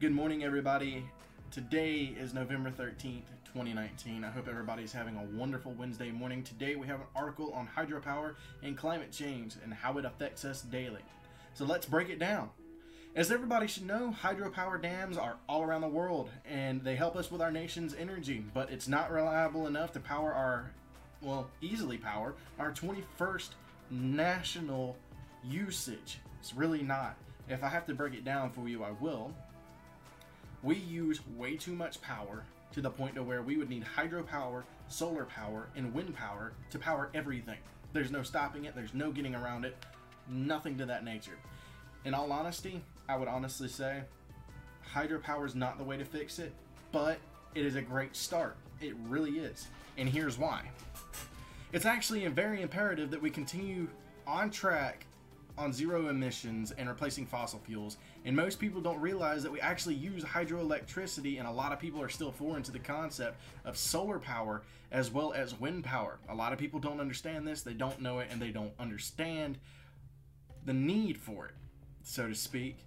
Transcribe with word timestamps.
Good 0.00 0.12
morning, 0.12 0.44
everybody. 0.44 1.04
Today 1.50 2.14
is 2.16 2.32
November 2.32 2.70
13th, 2.70 3.26
2019. 3.46 4.22
I 4.22 4.30
hope 4.30 4.46
everybody's 4.46 4.92
having 4.92 5.16
a 5.16 5.36
wonderful 5.36 5.72
Wednesday 5.72 6.12
morning. 6.12 6.44
Today 6.44 6.76
we 6.76 6.86
have 6.86 7.00
an 7.00 7.06
article 7.16 7.52
on 7.52 7.66
hydropower 7.66 8.36
and 8.62 8.76
climate 8.76 9.10
change 9.10 9.56
and 9.64 9.74
how 9.74 9.98
it 9.98 10.04
affects 10.04 10.44
us 10.44 10.62
daily. 10.62 11.00
So 11.54 11.64
let's 11.64 11.84
break 11.84 12.10
it 12.10 12.20
down. 12.20 12.50
As 13.16 13.32
everybody 13.32 13.66
should 13.66 13.88
know, 13.88 14.14
hydropower 14.22 14.80
dams 14.80 15.18
are 15.18 15.34
all 15.48 15.64
around 15.64 15.80
the 15.80 15.88
world 15.88 16.30
and 16.48 16.80
they 16.84 16.94
help 16.94 17.16
us 17.16 17.32
with 17.32 17.42
our 17.42 17.50
nation's 17.50 17.92
energy, 17.92 18.44
but 18.54 18.70
it's 18.70 18.86
not 18.86 19.10
reliable 19.10 19.66
enough 19.66 19.90
to 19.94 19.98
power 19.98 20.32
our, 20.32 20.70
well, 21.20 21.50
easily 21.60 21.98
power 21.98 22.36
our 22.60 22.70
21st 22.70 23.48
national 23.90 24.96
usage. 25.42 26.20
It's 26.38 26.54
really 26.54 26.82
not. 26.82 27.16
If 27.48 27.64
I 27.64 27.68
have 27.68 27.84
to 27.86 27.94
break 27.94 28.14
it 28.14 28.24
down 28.24 28.52
for 28.52 28.68
you, 28.68 28.84
I 28.84 28.92
will. 28.92 29.34
We 30.62 30.76
use 30.76 31.20
way 31.36 31.56
too 31.56 31.72
much 31.72 32.00
power 32.00 32.44
to 32.72 32.80
the 32.80 32.90
point 32.90 33.14
to 33.14 33.22
where 33.22 33.42
we 33.42 33.56
would 33.56 33.70
need 33.70 33.84
hydropower, 33.84 34.64
solar 34.88 35.24
power, 35.24 35.68
and 35.76 35.94
wind 35.94 36.14
power 36.14 36.52
to 36.70 36.78
power 36.78 37.10
everything. 37.14 37.58
There's 37.92 38.10
no 38.10 38.22
stopping 38.22 38.64
it, 38.64 38.74
there's 38.74 38.94
no 38.94 39.10
getting 39.10 39.34
around 39.34 39.64
it, 39.64 39.76
nothing 40.28 40.76
to 40.78 40.86
that 40.86 41.04
nature. 41.04 41.38
In 42.04 42.12
all 42.14 42.32
honesty, 42.32 42.82
I 43.08 43.16
would 43.16 43.28
honestly 43.28 43.68
say 43.68 44.02
hydropower 44.92 45.46
is 45.46 45.54
not 45.54 45.78
the 45.78 45.84
way 45.84 45.96
to 45.96 46.04
fix 46.04 46.38
it, 46.38 46.52
but 46.92 47.18
it 47.54 47.64
is 47.64 47.76
a 47.76 47.82
great 47.82 48.16
start. 48.16 48.56
It 48.80 48.94
really 49.06 49.38
is. 49.38 49.68
And 49.96 50.08
here's 50.08 50.38
why. 50.38 50.70
It's 51.72 51.86
actually 51.86 52.26
very 52.28 52.62
imperative 52.62 53.10
that 53.10 53.20
we 53.20 53.30
continue 53.30 53.88
on 54.26 54.50
track 54.50 55.06
on 55.58 55.72
zero 55.72 56.08
emissions 56.08 56.70
and 56.72 56.88
replacing 56.88 57.26
fossil 57.26 57.58
fuels. 57.58 57.96
And 58.24 58.34
most 58.34 58.58
people 58.58 58.80
don't 58.80 59.00
realize 59.00 59.42
that 59.42 59.52
we 59.52 59.60
actually 59.60 59.96
use 59.96 60.22
hydroelectricity, 60.22 61.38
and 61.38 61.48
a 61.48 61.52
lot 61.52 61.72
of 61.72 61.78
people 61.78 62.00
are 62.00 62.08
still 62.08 62.32
foreign 62.32 62.62
to 62.62 62.72
the 62.72 62.78
concept 62.78 63.40
of 63.64 63.76
solar 63.76 64.18
power 64.18 64.62
as 64.90 65.10
well 65.10 65.32
as 65.32 65.58
wind 65.58 65.84
power. 65.84 66.18
A 66.28 66.34
lot 66.34 66.52
of 66.52 66.58
people 66.58 66.80
don't 66.80 67.00
understand 67.00 67.46
this, 67.46 67.62
they 67.62 67.74
don't 67.74 68.00
know 68.00 68.20
it, 68.20 68.28
and 68.30 68.40
they 68.40 68.50
don't 68.50 68.72
understand 68.78 69.58
the 70.64 70.72
need 70.72 71.18
for 71.18 71.46
it, 71.46 71.54
so 72.02 72.28
to 72.28 72.34
speak. 72.34 72.78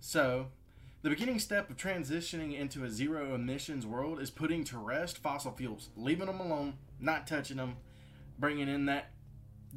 So, 0.00 0.46
the 1.02 1.10
beginning 1.10 1.38
step 1.38 1.68
of 1.68 1.76
transitioning 1.76 2.58
into 2.58 2.84
a 2.84 2.90
zero 2.90 3.34
emissions 3.34 3.86
world 3.86 4.20
is 4.20 4.30
putting 4.30 4.64
to 4.64 4.78
rest 4.78 5.18
fossil 5.18 5.52
fuels, 5.52 5.90
leaving 5.96 6.26
them 6.26 6.40
alone, 6.40 6.78
not 6.98 7.26
touching 7.26 7.58
them, 7.58 7.76
bringing 8.38 8.68
in 8.68 8.86
that 8.86 9.10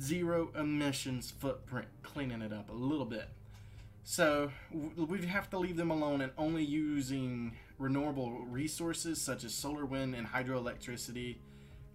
zero 0.01 0.49
emissions 0.57 1.31
footprint, 1.31 1.87
cleaning 2.03 2.41
it 2.41 2.53
up 2.53 2.69
a 2.69 2.73
little 2.73 3.05
bit. 3.05 3.29
So 4.03 4.51
we 4.71 5.25
have 5.25 5.49
to 5.49 5.59
leave 5.59 5.75
them 5.75 5.91
alone 5.91 6.21
and 6.21 6.31
only 6.37 6.63
using 6.63 7.57
renewable 7.77 8.45
resources 8.45 9.21
such 9.21 9.43
as 9.43 9.53
solar, 9.53 9.85
wind, 9.85 10.15
and 10.15 10.25
hydroelectricity 10.25 11.37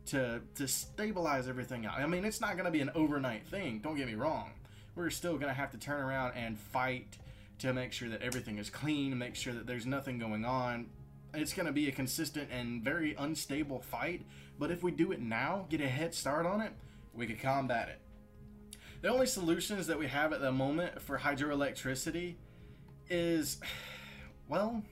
to 0.06 0.40
to 0.56 0.68
stabilize 0.68 1.48
everything 1.48 1.86
out. 1.86 1.98
I 1.98 2.06
mean, 2.06 2.24
it's 2.24 2.40
not 2.40 2.52
going 2.52 2.66
to 2.66 2.70
be 2.70 2.80
an 2.80 2.90
overnight 2.94 3.46
thing. 3.46 3.80
Don't 3.82 3.96
get 3.96 4.08
me 4.08 4.14
wrong. 4.14 4.50
We're 4.94 5.10
still 5.10 5.34
going 5.34 5.48
to 5.48 5.54
have 5.54 5.70
to 5.70 5.78
turn 5.78 6.02
around 6.02 6.34
and 6.36 6.58
fight 6.58 7.16
to 7.60 7.72
make 7.72 7.92
sure 7.92 8.08
that 8.08 8.20
everything 8.20 8.58
is 8.58 8.68
clean, 8.68 9.16
make 9.16 9.34
sure 9.34 9.52
that 9.54 9.66
there's 9.66 9.86
nothing 9.86 10.18
going 10.18 10.44
on. 10.44 10.90
It's 11.32 11.54
going 11.54 11.66
to 11.66 11.72
be 11.72 11.88
a 11.88 11.92
consistent 11.92 12.50
and 12.50 12.82
very 12.82 13.14
unstable 13.14 13.80
fight, 13.80 14.26
but 14.58 14.70
if 14.70 14.82
we 14.82 14.90
do 14.90 15.12
it 15.12 15.20
now, 15.20 15.66
get 15.70 15.80
a 15.80 15.88
head 15.88 16.12
start 16.12 16.44
on 16.44 16.60
it, 16.60 16.72
we 17.14 17.26
could 17.26 17.40
combat 17.40 17.88
it. 17.88 18.00
The 19.02 19.08
only 19.08 19.26
solutions 19.26 19.86
that 19.88 19.98
we 19.98 20.06
have 20.06 20.32
at 20.32 20.40
the 20.40 20.52
moment 20.52 21.02
for 21.02 21.18
hydroelectricity 21.18 22.36
is, 23.10 23.58
well, 24.48 24.82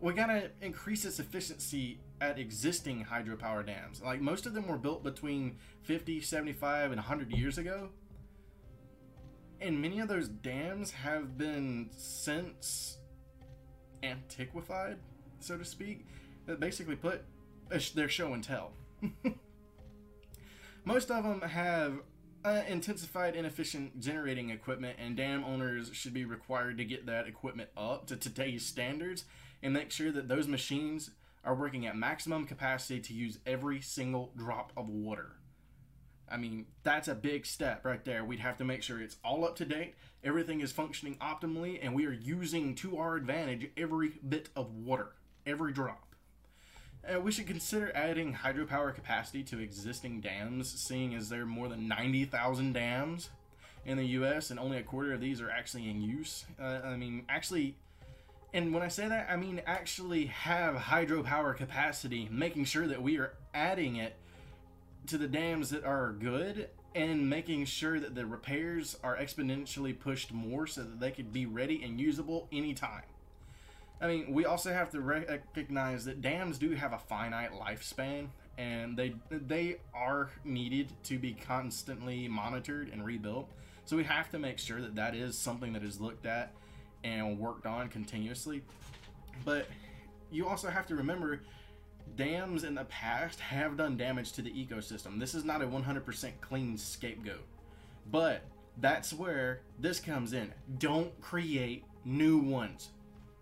we 0.00 0.12
gotta 0.12 0.50
increase 0.60 1.04
its 1.04 1.18
efficiency 1.20 2.00
at 2.20 2.38
existing 2.38 3.04
hydropower 3.04 3.64
dams. 3.64 4.02
Like 4.02 4.20
most 4.20 4.46
of 4.46 4.54
them 4.54 4.66
were 4.66 4.78
built 4.78 5.04
between 5.04 5.56
50, 5.82 6.20
75, 6.20 6.90
and 6.90 6.96
100 6.96 7.30
years 7.30 7.58
ago. 7.58 7.90
And 9.60 9.80
many 9.80 10.00
of 10.00 10.08
those 10.08 10.28
dams 10.28 10.90
have 10.90 11.36
been 11.36 11.90
since 11.96 12.98
antiquified, 14.02 14.96
so 15.40 15.56
to 15.56 15.64
speak. 15.64 16.06
That 16.46 16.60
basically 16.60 16.96
put, 16.96 17.24
uh, 17.72 17.78
they're 17.94 18.08
show 18.08 18.32
and 18.32 18.42
tell. 18.42 18.72
Most 20.88 21.10
of 21.10 21.22
them 21.22 21.42
have 21.42 22.00
uh, 22.46 22.62
intensified 22.66 23.36
inefficient 23.36 24.00
generating 24.00 24.48
equipment 24.48 24.96
and 24.98 25.18
dam 25.18 25.44
owners 25.44 25.90
should 25.92 26.14
be 26.14 26.24
required 26.24 26.78
to 26.78 26.84
get 26.86 27.04
that 27.04 27.28
equipment 27.28 27.68
up 27.76 28.06
to 28.06 28.16
today's 28.16 28.64
standards 28.64 29.26
and 29.62 29.74
make 29.74 29.90
sure 29.90 30.10
that 30.10 30.28
those 30.28 30.48
machines 30.48 31.10
are 31.44 31.54
working 31.54 31.86
at 31.86 31.94
maximum 31.94 32.46
capacity 32.46 33.00
to 33.00 33.12
use 33.12 33.38
every 33.44 33.82
single 33.82 34.32
drop 34.34 34.72
of 34.78 34.88
water. 34.88 35.32
I 36.26 36.38
mean, 36.38 36.64
that's 36.84 37.08
a 37.08 37.14
big 37.14 37.44
step 37.44 37.84
right 37.84 38.02
there. 38.02 38.24
We'd 38.24 38.40
have 38.40 38.56
to 38.56 38.64
make 38.64 38.82
sure 38.82 38.98
it's 38.98 39.18
all 39.22 39.44
up 39.44 39.56
to 39.56 39.66
date, 39.66 39.94
everything 40.24 40.62
is 40.62 40.72
functioning 40.72 41.18
optimally, 41.20 41.80
and 41.82 41.94
we 41.94 42.06
are 42.06 42.12
using 42.14 42.74
to 42.76 42.96
our 42.96 43.16
advantage 43.16 43.70
every 43.76 44.20
bit 44.26 44.48
of 44.56 44.72
water, 44.72 45.10
every 45.44 45.74
drop. 45.74 46.06
Uh, 47.06 47.20
we 47.20 47.32
should 47.32 47.46
consider 47.46 47.90
adding 47.94 48.34
hydropower 48.34 48.94
capacity 48.94 49.42
to 49.42 49.58
existing 49.58 50.20
dams, 50.20 50.70
seeing 50.70 51.14
as 51.14 51.28
there 51.28 51.42
are 51.42 51.46
more 51.46 51.68
than 51.68 51.88
90,000 51.88 52.72
dams 52.72 53.30
in 53.86 53.96
the 53.96 54.06
U.S. 54.06 54.50
and 54.50 54.60
only 54.60 54.78
a 54.78 54.82
quarter 54.82 55.12
of 55.14 55.20
these 55.20 55.40
are 55.40 55.50
actually 55.50 55.88
in 55.88 56.02
use. 56.02 56.44
Uh, 56.60 56.80
I 56.84 56.96
mean, 56.96 57.24
actually, 57.28 57.76
and 58.52 58.74
when 58.74 58.82
I 58.82 58.88
say 58.88 59.08
that, 59.08 59.28
I 59.30 59.36
mean 59.36 59.62
actually 59.66 60.26
have 60.26 60.74
hydropower 60.74 61.56
capacity, 61.56 62.28
making 62.30 62.64
sure 62.64 62.86
that 62.86 63.00
we 63.00 63.18
are 63.18 63.32
adding 63.54 63.96
it 63.96 64.14
to 65.06 65.18
the 65.18 65.28
dams 65.28 65.70
that 65.70 65.84
are 65.84 66.12
good 66.12 66.68
and 66.94 67.28
making 67.28 67.64
sure 67.64 68.00
that 68.00 68.14
the 68.14 68.26
repairs 68.26 68.96
are 69.02 69.16
exponentially 69.16 69.98
pushed 69.98 70.32
more 70.32 70.66
so 70.66 70.82
that 70.82 71.00
they 71.00 71.10
could 71.10 71.32
be 71.32 71.46
ready 71.46 71.82
and 71.82 72.00
usable 72.00 72.48
anytime. 72.52 73.02
I 74.00 74.06
mean, 74.06 74.32
we 74.32 74.44
also 74.44 74.72
have 74.72 74.90
to 74.90 75.00
recognize 75.00 76.04
that 76.04 76.20
dams 76.20 76.58
do 76.58 76.70
have 76.72 76.92
a 76.92 76.98
finite 76.98 77.52
lifespan, 77.52 78.28
and 78.56 78.96
they 78.96 79.14
they 79.30 79.78
are 79.94 80.30
needed 80.44 80.92
to 81.04 81.18
be 81.18 81.32
constantly 81.34 82.28
monitored 82.28 82.90
and 82.92 83.04
rebuilt. 83.04 83.48
So 83.84 83.96
we 83.96 84.04
have 84.04 84.30
to 84.30 84.38
make 84.38 84.58
sure 84.58 84.80
that 84.80 84.94
that 84.96 85.14
is 85.14 85.36
something 85.36 85.72
that 85.72 85.82
is 85.82 86.00
looked 86.00 86.26
at 86.26 86.52
and 87.02 87.38
worked 87.38 87.66
on 87.66 87.88
continuously. 87.88 88.62
But 89.44 89.66
you 90.30 90.46
also 90.46 90.68
have 90.68 90.86
to 90.88 90.94
remember 90.94 91.40
dams 92.16 92.64
in 92.64 92.74
the 92.74 92.84
past 92.84 93.40
have 93.40 93.76
done 93.76 93.96
damage 93.96 94.32
to 94.32 94.42
the 94.42 94.50
ecosystem. 94.50 95.18
This 95.18 95.34
is 95.34 95.44
not 95.44 95.62
a 95.62 95.66
100% 95.66 96.32
clean 96.40 96.76
scapegoat. 96.76 97.44
But 98.10 98.42
that's 98.78 99.12
where 99.12 99.60
this 99.78 100.00
comes 100.00 100.32
in. 100.32 100.52
Don't 100.78 101.18
create 101.20 101.84
new 102.04 102.38
ones. 102.38 102.90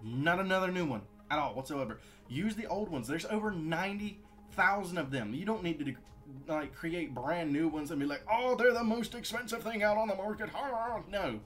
Not 0.02 0.40
another 0.40 0.70
new 0.70 0.86
one 0.86 1.02
at 1.30 1.38
all 1.38 1.54
whatsoever. 1.54 2.00
Use 2.28 2.54
the 2.54 2.66
old 2.66 2.88
ones. 2.88 3.08
There's 3.08 3.26
over 3.26 3.50
90,000 3.50 4.98
of 4.98 5.10
them. 5.10 5.34
You 5.34 5.44
don't 5.44 5.62
need 5.62 5.78
to 5.78 5.94
like 6.48 6.74
create 6.74 7.14
brand 7.14 7.52
new 7.52 7.68
ones 7.68 7.90
and 7.90 8.00
be 8.00 8.06
like, 8.06 8.22
oh, 8.30 8.56
they're 8.56 8.72
the 8.72 8.84
most 8.84 9.14
expensive 9.14 9.62
thing 9.62 9.82
out 9.82 9.96
on 9.96 10.08
the 10.08 10.14
market. 10.14 10.50
No. 11.10 11.40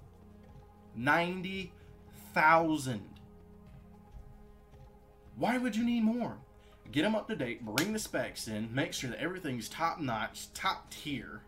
90,000. 0.97 3.09
Why 5.37 5.59
would 5.59 5.77
you 5.77 5.84
need 5.84 6.03
more? 6.03 6.38
Get 6.93 7.03
them 7.03 7.15
up 7.15 7.28
to 7.28 7.37
date, 7.37 7.65
bring 7.65 7.93
the 7.93 7.99
specs 7.99 8.49
in, 8.49 8.75
make 8.75 8.93
sure 8.93 9.11
that 9.11 9.21
everything's 9.21 9.69
top 9.69 10.00
notch, 10.00 10.53
top 10.55 10.91
tier, 10.91 11.43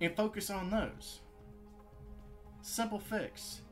and 0.00 0.16
focus 0.16 0.48
on 0.48 0.70
those. 0.70 1.20
Simple 2.62 3.00
fix. 3.00 3.62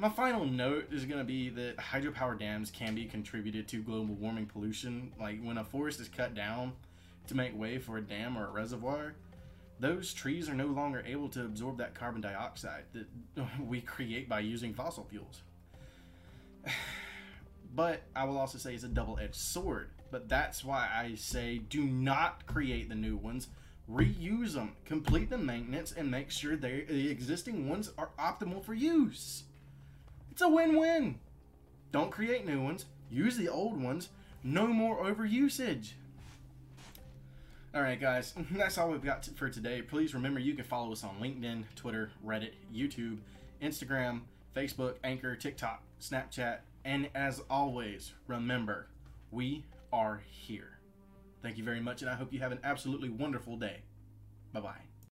My 0.00 0.08
final 0.08 0.46
note 0.46 0.90
is 0.94 1.04
going 1.04 1.18
to 1.18 1.26
be 1.26 1.50
that 1.50 1.76
hydropower 1.76 2.38
dams 2.38 2.70
can 2.70 2.94
be 2.94 3.04
contributed 3.04 3.68
to 3.68 3.82
global 3.82 4.14
warming 4.14 4.46
pollution. 4.46 5.12
Like 5.20 5.42
when 5.42 5.58
a 5.58 5.64
forest 5.64 6.00
is 6.00 6.08
cut 6.08 6.34
down 6.34 6.72
to 7.26 7.36
make 7.36 7.54
way 7.54 7.76
for 7.76 7.98
a 7.98 8.00
dam 8.00 8.38
or 8.38 8.46
a 8.46 8.50
reservoir, 8.50 9.12
those 9.78 10.14
trees 10.14 10.48
are 10.48 10.54
no 10.54 10.68
longer 10.68 11.04
able 11.06 11.28
to 11.28 11.44
absorb 11.44 11.76
that 11.76 11.94
carbon 11.94 12.22
dioxide 12.22 12.84
that 12.94 13.06
we 13.60 13.82
create 13.82 14.26
by 14.26 14.40
using 14.40 14.72
fossil 14.72 15.06
fuels. 15.10 15.42
But 17.72 18.02
I 18.16 18.24
will 18.24 18.36
also 18.36 18.58
say 18.58 18.74
it's 18.74 18.82
a 18.82 18.88
double 18.88 19.20
edged 19.20 19.36
sword. 19.36 19.90
But 20.10 20.28
that's 20.28 20.64
why 20.64 20.88
I 20.92 21.14
say 21.14 21.58
do 21.58 21.84
not 21.84 22.44
create 22.46 22.88
the 22.88 22.96
new 22.96 23.16
ones. 23.16 23.46
Reuse 23.88 24.54
them, 24.54 24.72
complete 24.84 25.30
the 25.30 25.38
maintenance, 25.38 25.92
and 25.92 26.10
make 26.10 26.32
sure 26.32 26.56
the 26.56 27.08
existing 27.08 27.68
ones 27.68 27.92
are 27.96 28.10
optimal 28.18 28.64
for 28.64 28.74
use. 28.74 29.44
It's 30.40 30.46
a 30.46 30.48
win-win. 30.48 31.18
Don't 31.92 32.10
create 32.10 32.46
new 32.46 32.62
ones. 32.62 32.86
Use 33.10 33.36
the 33.36 33.50
old 33.50 33.78
ones. 33.78 34.08
No 34.42 34.66
more 34.68 35.04
overusage. 35.04 35.90
Alright 37.74 38.00
guys, 38.00 38.32
that's 38.52 38.78
all 38.78 38.90
we've 38.90 39.04
got 39.04 39.26
for 39.36 39.50
today. 39.50 39.82
Please 39.82 40.14
remember 40.14 40.40
you 40.40 40.54
can 40.54 40.64
follow 40.64 40.92
us 40.92 41.04
on 41.04 41.20
LinkedIn, 41.20 41.64
Twitter, 41.76 42.10
Reddit, 42.24 42.52
YouTube, 42.74 43.18
Instagram, 43.62 44.22
Facebook, 44.56 44.94
Anchor, 45.04 45.36
TikTok, 45.36 45.82
Snapchat, 46.00 46.60
And 46.86 47.10
as 47.14 47.42
always, 47.50 48.14
remember, 48.26 48.86
we 49.30 49.66
are 49.92 50.22
here. 50.26 50.78
Thank 51.42 51.58
you 51.58 51.64
very 51.64 51.80
much, 51.80 52.00
and 52.00 52.10
I 52.10 52.14
hope 52.14 52.32
you 52.32 52.40
have 52.40 52.52
an 52.52 52.60
absolutely 52.64 53.10
wonderful 53.10 53.58
day. 53.58 53.82
Bye 54.54 54.60
bye. 54.60 54.89